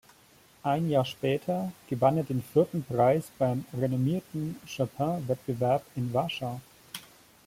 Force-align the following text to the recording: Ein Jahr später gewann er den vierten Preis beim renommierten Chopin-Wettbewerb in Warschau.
Ein 0.63 0.89
Jahr 0.89 1.05
später 1.05 1.71
gewann 1.87 2.17
er 2.17 2.23
den 2.23 2.41
vierten 2.41 2.83
Preis 2.83 3.29
beim 3.37 3.65
renommierten 3.71 4.55
Chopin-Wettbewerb 4.65 5.83
in 5.95 6.11
Warschau. 6.11 6.59